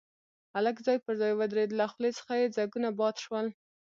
هلک 0.55 0.77
ځای 0.85 0.97
پر 1.05 1.13
ځای 1.21 1.33
ودرېد، 1.35 1.71
له 1.79 1.85
خولې 1.91 2.11
څخه 2.17 2.31
يې 2.39 2.53
ځګونه 2.57 2.89
باد 2.99 3.15
شول. 3.23 3.47